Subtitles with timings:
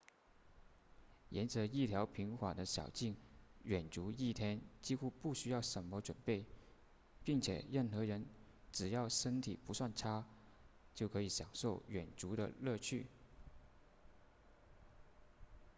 [1.29, 3.15] 沿着一条平缓的小径
[3.61, 6.43] 远足一天几乎不需要什么准备
[7.23, 8.25] 并且任何人
[8.71, 10.25] 只要身体不算差
[10.95, 13.05] 都可以享受远足的乐趣